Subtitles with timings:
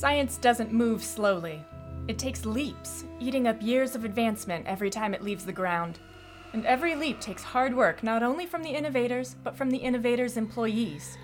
[0.00, 1.62] Science doesn't move slowly.
[2.08, 5.98] It takes leaps, eating up years of advancement every time it leaves the ground.
[6.54, 10.38] And every leap takes hard work not only from the innovators, but from the innovators'
[10.38, 11.18] employees.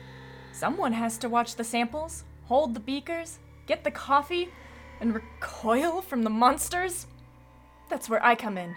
[0.53, 4.51] Someone has to watch the samples, hold the beakers, get the coffee,
[5.01, 7.07] and recoil from the monsters.
[7.89, 8.75] That's where I come in.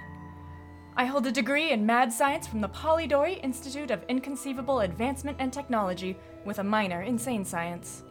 [0.95, 5.51] I hold a degree in mad science from the Polidori Institute of Inconceivable Advancement and
[5.51, 6.15] Technology
[6.45, 8.03] with a minor in sane science.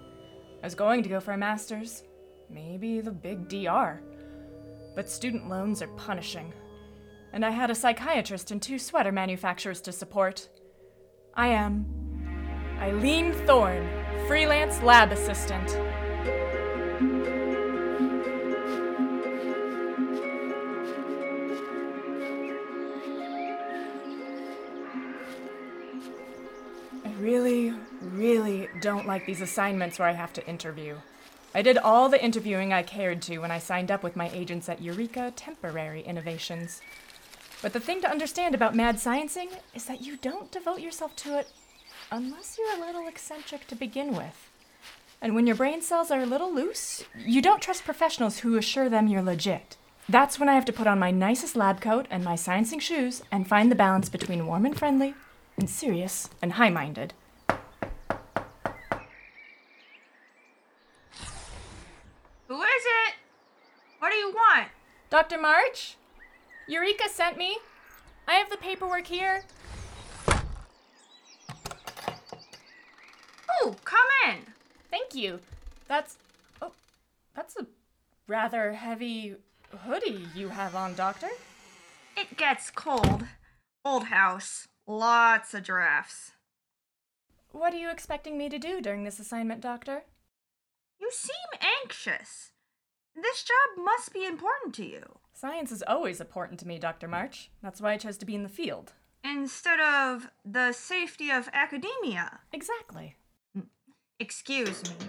[0.63, 2.03] I was going to go for a master's,
[2.51, 4.01] maybe the big DR.
[4.97, 6.53] But student loans are punishing.
[7.33, 10.49] And I had a psychiatrist and two sweater manufacturers to support.
[11.35, 11.87] I am
[12.81, 13.89] Eileen Thorne,
[14.27, 15.71] freelance lab assistant.
[27.19, 30.97] Really, really don't like these assignments where I have to interview.
[31.55, 34.69] I did all the interviewing I cared to when I signed up with my agents
[34.69, 36.81] at Eureka Temporary Innovations.
[37.63, 41.39] But the thing to understand about mad sciencing is that you don't devote yourself to
[41.39, 41.51] it
[42.13, 44.51] unless you're a little eccentric to begin with.
[45.21, 48.89] And when your brain cells are a little loose, you don't trust professionals who assure
[48.89, 49.77] them you're legit.
[50.09, 53.23] That's when I have to put on my nicest lab coat and my sciencing shoes
[53.33, 55.15] and find the balance between warm and friendly
[55.59, 57.13] and serious and high minded.
[62.47, 63.15] Who is it?
[63.99, 64.69] What do you want?
[65.11, 65.39] Dr.
[65.39, 65.97] March?
[66.69, 67.59] Eureka sent me.
[68.27, 69.43] I have the paperwork here.
[73.61, 74.37] Oh, come in.
[74.91, 75.41] Thank you.
[75.89, 76.17] That's.
[76.63, 76.73] Oh,
[77.35, 77.67] that's a
[78.29, 79.37] rather heavy
[79.85, 81.29] hoodie you have on, Doctor.
[82.17, 83.25] It gets cold.
[83.85, 84.69] Old house.
[84.91, 86.33] Lots of drafts.
[87.53, 90.05] What are you expecting me to do during this assignment, Doctor?
[90.99, 92.53] You seem anxious.
[93.15, 95.19] This job must be important to you.
[95.35, 97.07] Science is always important to me, Dr.
[97.07, 97.51] March.
[97.63, 98.95] That's why I chose to be in the field.
[99.23, 102.41] Instead of the safety of academia.
[102.51, 103.17] Exactly.
[104.19, 105.07] Excuse me.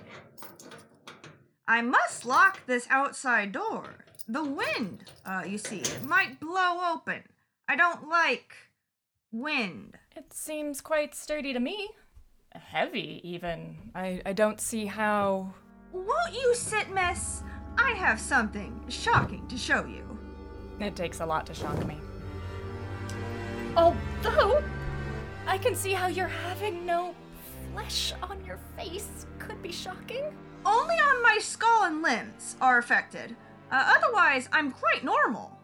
[1.70, 4.04] I must lock this outside door.
[4.28, 7.24] The wind, uh, you see, it might blow open.
[7.70, 8.56] I don't like
[9.32, 9.98] wind.
[10.16, 11.90] It seems quite sturdy to me.
[12.54, 13.92] Heavy, even.
[13.94, 15.54] I, I don't see how.
[15.92, 17.44] Won't you sit, miss?
[17.78, 20.18] I have something shocking to show you.
[20.80, 21.98] It takes a lot to shock me.
[23.76, 24.64] Although,
[25.46, 27.14] I can see how you're having no
[27.72, 30.24] flesh on your face could be shocking.
[30.66, 33.36] Only on my skull and limbs are affected.
[33.72, 35.58] Uh, otherwise, I'm quite normal.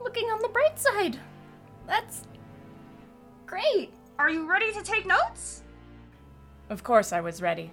[0.00, 1.18] Looking on the bright side.
[1.86, 2.22] That's
[3.46, 3.90] great.
[4.18, 5.62] Are you ready to take notes?
[6.70, 7.72] Of course, I was ready.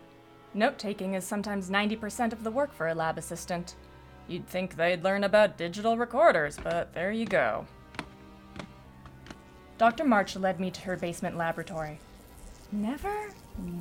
[0.53, 3.75] Note taking is sometimes 90% of the work for a lab assistant.
[4.27, 7.65] You'd think they'd learn about digital recorders, but there you go.
[9.77, 10.03] Dr.
[10.03, 11.99] March led me to her basement laboratory.
[12.71, 13.29] Never,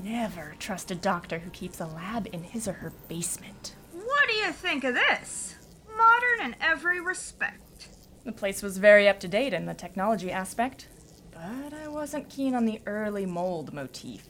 [0.03, 3.75] never trust a doctor who keeps a lab in his or her basement.
[3.93, 5.57] What do you think of this?
[5.97, 7.89] Modern in every respect.
[8.25, 10.89] The place was very up to date in the technology aspect,
[11.33, 14.25] but I wasn't keen on the early mold motif.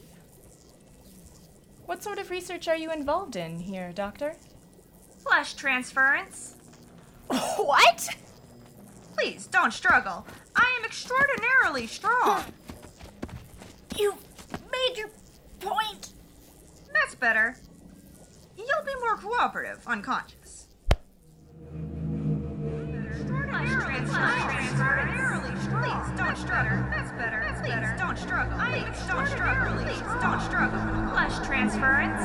[1.86, 4.36] What sort of research are you involved in here, Doctor?
[5.18, 6.54] Flesh transference.
[7.56, 8.08] What?
[9.16, 10.26] Please don't struggle.
[10.56, 12.44] I am extraordinarily strong.
[13.98, 14.14] You
[14.70, 15.10] made your
[15.58, 16.12] point.
[16.94, 17.56] That's better.
[18.56, 20.39] You'll be more cooperative, unconscious.
[25.70, 26.84] Please don't struggle.
[26.90, 27.40] That's better.
[27.42, 27.94] That's better.
[27.98, 28.58] Don't struggle.
[28.58, 29.84] Please don't struggle.
[29.84, 30.80] Please don't struggle.
[31.10, 32.22] Flesh transference.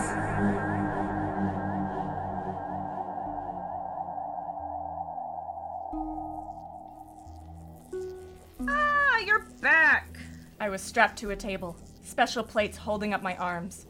[8.67, 10.17] Ah, you're back.
[10.59, 13.85] I was strapped to a table, special plates holding up my arms.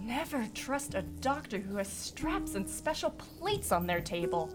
[0.00, 4.50] Never trust a doctor who has straps and special plates on their table.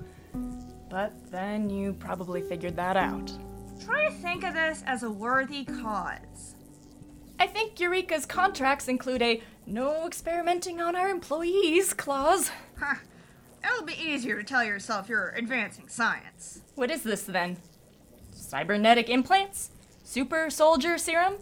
[0.94, 3.32] But then you probably figured that out.
[3.84, 6.54] Try to think of this as a worthy cause.
[7.40, 12.52] I think Eureka's contracts include a no experimenting on our employees clause.
[12.80, 12.98] Huh.
[13.64, 16.62] It'll be easier to tell yourself you're advancing science.
[16.76, 17.58] What is this then?
[18.32, 19.72] Cybernetic implants?
[20.04, 21.38] Super soldier serum?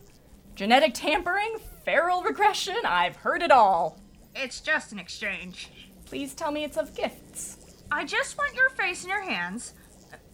[0.56, 1.58] Genetic tampering?
[1.84, 2.78] Feral regression?
[2.86, 4.00] I've heard it all.
[4.34, 5.70] It's just an exchange.
[6.06, 7.58] Please tell me it's of gifts.
[7.92, 9.74] I just want your face and your hands,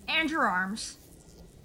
[0.08, 0.98] and your arms.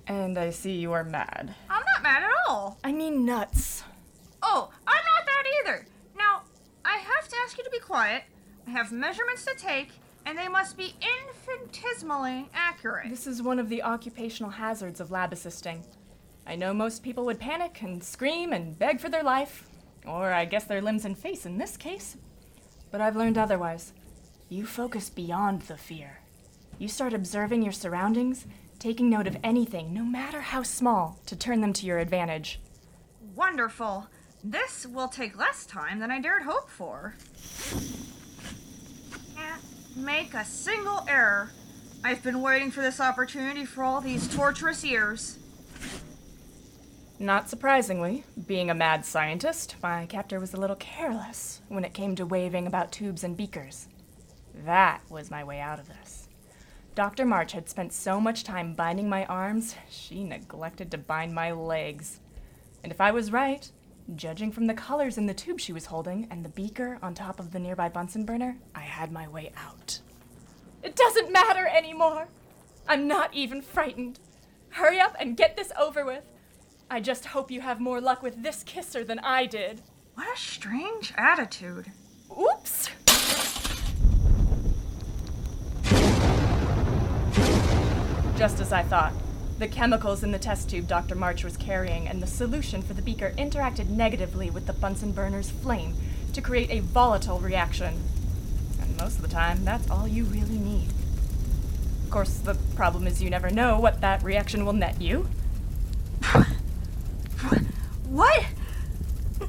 [0.07, 1.55] And I see you are mad.
[1.69, 2.79] I'm not mad at all.
[2.83, 3.85] I mean nuts.
[4.43, 5.87] Oh, I'm not that either.
[6.17, 6.43] Now,
[6.85, 8.25] I have to ask you to be quiet.
[8.67, 9.91] I have measurements to take,
[10.25, 13.11] and they must be infinitesimally accurate.
[13.11, 15.85] This is one of the occupational hazards of lab assisting.
[16.47, 19.69] I know most people would panic and scream and beg for their life,
[20.07, 22.17] or I guess their limbs and face in this case.
[22.91, 23.93] But I've learned otherwise.
[24.53, 26.21] You focus beyond the fear.
[26.79, 28.45] You start observing your surroundings,
[28.79, 32.61] taking note of anything, no matter how small, to turn them to your advantage.
[33.35, 34.09] Wonderful.
[34.45, 37.15] This will take less time than I dared hope for.
[39.35, 39.63] Can't
[39.97, 41.51] make a single error.
[42.05, 45.39] I've been waiting for this opportunity for all these torturous years.
[47.19, 52.15] Not surprisingly, being a mad scientist, my captor was a little careless when it came
[52.17, 53.89] to waving about tubes and beakers.
[54.65, 56.29] That was my way out of this.
[56.95, 57.25] Dr.
[57.25, 62.21] March had spent so much time binding my arms, she neglected to bind my legs.
[62.83, 63.71] And if I was right,
[64.15, 67.41] judging from the colors in the tube she was holding and the beaker on top
[67.41, 70.01] of the nearby Bunsen burner, I had my way out.
[70.83, 72.29] It doesn't matter anymore!
[72.89, 74.19] I'm not even frightened.
[74.71, 76.25] Hurry up and get this over with.
[76.91, 79.83] I just hope you have more luck with this kisser than I did.
[80.15, 81.93] What a strange attitude.
[82.31, 82.91] Oops!
[88.43, 89.13] Just as I thought.
[89.61, 91.15] The chemicals in the test tube Dr.
[91.15, 95.49] March was carrying and the solution for the beaker interacted negatively with the Bunsen burner's
[95.49, 95.95] flame
[96.33, 98.03] to create a volatile reaction.
[98.81, 100.89] And most of the time, that's all you really need.
[102.03, 105.29] Of course, the problem is you never know what that reaction will net you.
[108.09, 108.45] What?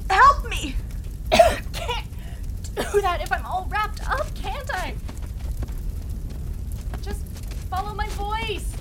[0.08, 0.76] Help me!
[1.32, 2.06] can't
[2.76, 4.94] do that if I'm all wrapped up, can't I?
[7.02, 7.26] Just
[7.68, 8.73] follow my voice.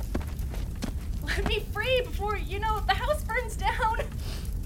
[1.38, 3.98] Let me free before, you know, the house burns down.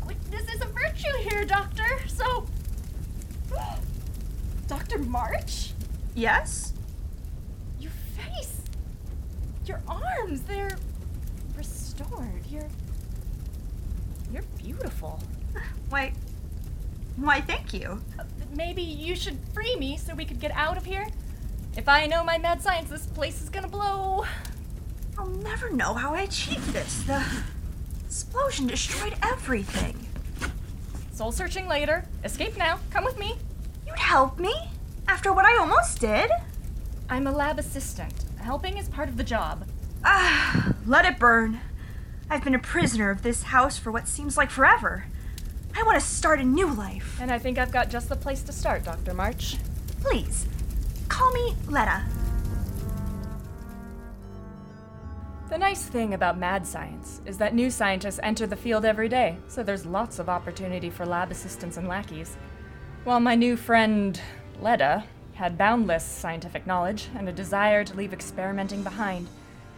[0.01, 1.85] Quickness is a virtue here, Doctor.
[2.07, 2.45] So.
[4.67, 4.99] Dr.
[4.99, 5.71] March?
[6.13, 6.73] Yes?
[7.79, 8.61] Your face.
[9.65, 10.77] Your arms, they're
[11.55, 12.45] restored.
[12.49, 12.67] You're.
[14.31, 15.21] You're beautiful.
[15.89, 16.11] Why.
[17.15, 18.01] Why, thank you.
[18.53, 21.07] Maybe you should free me so we could get out of here?
[21.77, 24.25] If I know my mad science, this place is gonna blow.
[25.17, 27.03] I'll never know how I achieved this.
[27.03, 27.23] The
[28.05, 30.07] explosion destroyed everything.
[31.11, 32.05] Soul searching later.
[32.23, 32.79] Escape now.
[32.91, 33.35] Come with me.
[33.87, 34.53] You'd help me?
[35.07, 36.29] After what I almost did?
[37.09, 38.13] I'm a lab assistant.
[38.39, 39.65] Helping is part of the job.
[40.03, 41.59] Ah, let it burn.
[42.29, 45.05] I've been a prisoner of this house for what seems like forever.
[45.75, 47.17] I want to start a new life.
[47.21, 49.13] And I think I've got just the place to start, Dr.
[49.13, 49.57] March.
[50.01, 50.45] Please,
[51.07, 52.03] call me Letta.
[55.49, 59.37] The nice thing about mad science is that new scientists enter the field every day,
[59.47, 62.35] so there's lots of opportunity for lab assistants and lackeys.
[63.05, 64.19] While my new friend,
[64.59, 65.05] Leda,
[65.35, 69.29] had boundless scientific knowledge and a desire to leave experimenting behind,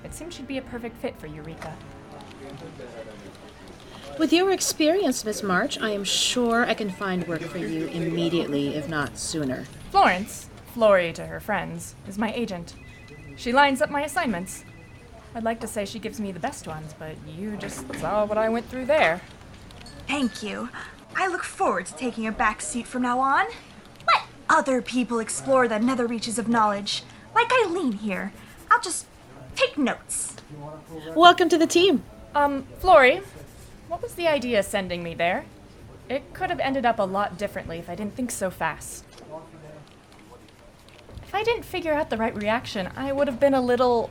[0.04, 1.78] it seemed she'd be a perfect fit for Eureka.
[4.18, 8.76] With your experience, Miss March, I am sure I can find work for you immediately,
[8.76, 9.66] if not sooner.
[9.92, 12.74] Florence, Flory to her friends, is my agent.
[13.36, 14.64] She lines up my assignments.
[15.36, 18.38] I'd like to say she gives me the best ones, but you just saw what
[18.38, 19.22] I went through there.
[20.08, 20.70] Thank you.
[21.16, 23.46] I look forward to taking a back seat from now on.
[24.08, 27.04] Let other people explore the nether reaches of knowledge.
[27.36, 28.34] Like Eileen here.
[28.72, 29.06] I'll just
[29.56, 30.36] take notes.
[31.16, 32.04] Welcome to the team.
[32.34, 33.22] Um, Flory,
[33.88, 35.46] what was the idea sending me there?
[36.10, 39.06] It could have ended up a lot differently if I didn't think so fast.
[41.24, 44.10] If I didn't figure out the right reaction, I would have been a little.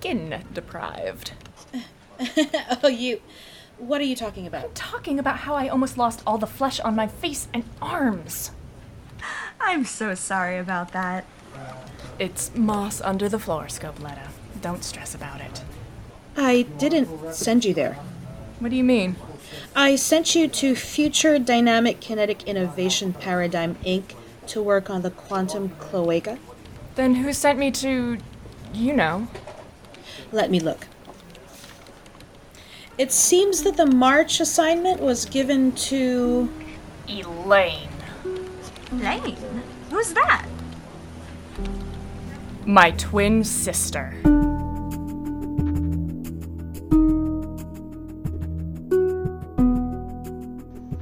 [0.00, 1.32] Skin deprived.
[2.82, 3.20] oh, you.
[3.76, 4.74] What are you talking about?
[4.74, 8.50] Talking about how I almost lost all the flesh on my face and arms.
[9.60, 11.26] I'm so sorry about that.
[12.18, 14.28] It's moss under the fluoroscope, Letta.
[14.62, 15.62] Don't stress about it.
[16.34, 17.94] I didn't send you there.
[18.58, 19.16] What do you mean?
[19.76, 24.14] I sent you to Future Dynamic Kinetic Innovation Paradigm Inc.
[24.46, 26.38] to work on the quantum cloaca.
[26.94, 28.16] Then who sent me to.
[28.72, 29.28] you know?
[30.32, 30.86] Let me look.
[32.98, 36.48] It seems that the March assignment was given to.
[37.08, 37.88] Elaine.
[38.92, 39.62] Lane?
[39.90, 40.46] Who's that?
[42.66, 44.14] My twin sister.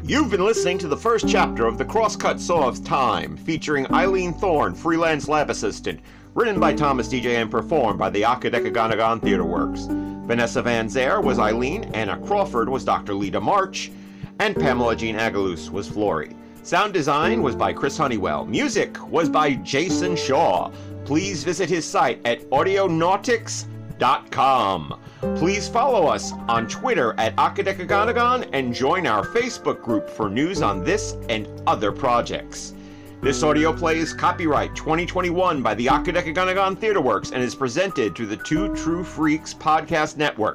[0.04, 4.32] You've been listening to the first chapter of The Crosscut Saw of Time, featuring Eileen
[4.32, 6.00] Thorne, freelance lab assistant,
[6.38, 9.88] written by Thomas DJ and performed by the Akadekaganagon Theater Works.
[9.90, 13.12] Vanessa Van Zer was Eileen, Anna Crawford was Dr.
[13.12, 13.90] Lita March,
[14.38, 16.37] and Pamela Jean Agalus was Flory.
[16.62, 18.47] Sound design was by Chris Honeywell.
[18.47, 20.71] Music was by Jason Shaw.
[21.04, 25.00] Please visit his site at audionautix.com.
[25.35, 30.85] Please follow us on Twitter at Akadekaganagon and join our Facebook group for news on
[30.85, 32.75] this and other projects.
[33.21, 38.27] This audio play is copyright 2021 by the Akadekaganagon Theater Works and is presented through
[38.27, 40.55] the Two True Freaks podcast network.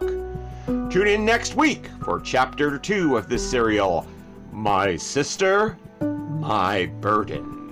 [0.90, 4.08] Tune in next week for chapter 2 of this serial,
[4.54, 7.63] My Sister, My Burden.